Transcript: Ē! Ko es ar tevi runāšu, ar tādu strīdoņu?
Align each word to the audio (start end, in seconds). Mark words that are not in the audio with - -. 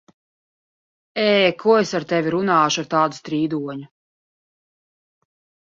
Ē! 1.23 1.27
Ko 1.63 1.75
es 1.81 1.93
ar 2.01 2.07
tevi 2.13 2.33
runāšu, 2.37 2.81
ar 2.85 2.89
tādu 2.97 3.21
strīdoņu? 3.21 3.89